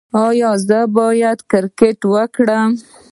ایا 0.27 0.51
زه 0.67 0.79
باید 0.97 1.39
کرکټ 1.51 1.99
وکړم؟ 2.13 2.71